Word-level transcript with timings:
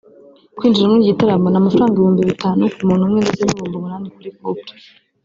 Kwinjira 0.57 0.87
muri 0.89 0.99
iki 1.03 1.11
gitaramo 1.11 1.47
ni 1.49 1.57
amafaranga 1.61 1.93
ibihumbi 1.95 2.29
bitanu 2.31 2.61
ku 2.75 2.79
muntu 2.87 3.03
umwe 3.05 3.19
ndetse 3.21 3.41
n’ibihumbi 3.43 3.75
umunani 3.77 4.07
kuri 4.15 4.29
couple 4.37 4.73